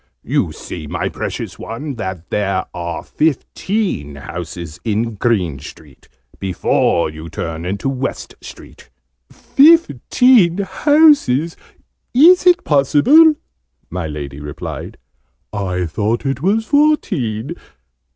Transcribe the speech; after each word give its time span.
"You 0.23 0.51
see, 0.51 0.87
my 0.87 1.09
precious 1.09 1.59
one, 1.59 1.93
that 1.97 2.31
there 2.31 2.65
are 2.73 3.03
fifteen 3.03 4.15
houses 4.15 4.79
in 4.83 5.13
Green 5.13 5.59
Street, 5.59 6.07
before 6.39 7.11
you 7.11 7.29
turn 7.29 7.65
into 7.67 7.87
West 7.87 8.33
Street." 8.41 8.89
"Fifteen 9.31 10.57
houses! 10.57 11.55
Is 12.15 12.47
it 12.47 12.63
possible?" 12.63 13.35
my 13.91 14.07
Lady 14.07 14.39
replied. 14.39 14.97
"I 15.53 15.85
thought 15.85 16.25
it 16.25 16.41
was 16.41 16.65
fourteen!" 16.65 17.53